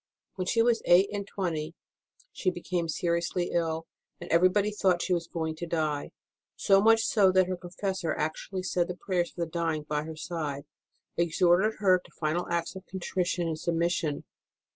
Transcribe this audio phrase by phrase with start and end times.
[0.33, 1.75] When she was eight and twenty
[2.31, 3.85] she became seriously ill,
[4.19, 6.09] and everybody thought she was going to die;
[6.55, 10.05] so much so that her confessor actu ally said the prayers for the dying by
[10.05, 10.65] her side,
[11.19, 14.23] and exhorted her to final acts of contrition and submission.